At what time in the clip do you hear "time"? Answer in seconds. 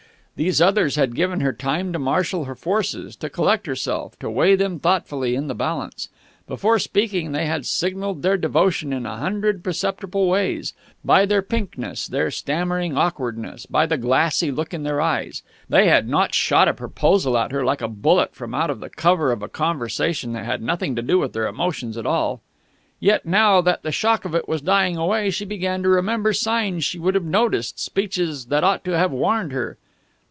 1.53-1.93